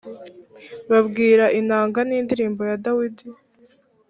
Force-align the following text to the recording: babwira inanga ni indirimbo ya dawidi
babwira 0.91 1.45
inanga 1.59 1.99
ni 2.07 2.15
indirimbo 2.19 2.61
ya 2.69 2.75
dawidi 2.83 3.25